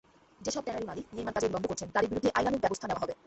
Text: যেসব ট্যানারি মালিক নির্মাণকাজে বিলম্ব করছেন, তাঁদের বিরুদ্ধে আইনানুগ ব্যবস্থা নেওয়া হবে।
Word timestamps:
যেসব 0.45 0.63
ট্যানারি 0.65 0.85
মালিক 0.89 1.05
নির্মাণকাজে 1.15 1.47
বিলম্ব 1.49 1.65
করছেন, 1.69 1.89
তাঁদের 1.93 2.09
বিরুদ্ধে 2.11 2.35
আইনানুগ 2.37 2.61
ব্যবস্থা 2.63 2.85
নেওয়া 2.87 3.03
হবে। 3.03 3.13